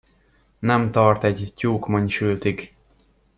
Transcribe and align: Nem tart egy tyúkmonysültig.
Nem 0.59 0.91
tart 0.91 1.23
egy 1.23 1.53
tyúkmonysültig. 1.55 2.75